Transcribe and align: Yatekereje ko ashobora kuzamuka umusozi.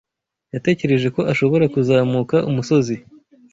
Yatekereje 0.53 1.07
ko 1.15 1.21
ashobora 1.31 1.65
kuzamuka 1.73 2.35
umusozi. 2.49 2.95